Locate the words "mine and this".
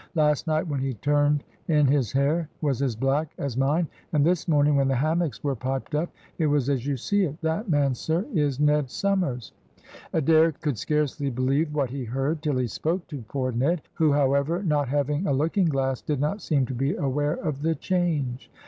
3.55-4.47